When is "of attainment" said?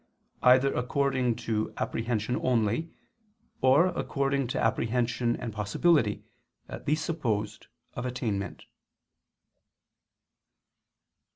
7.93-8.65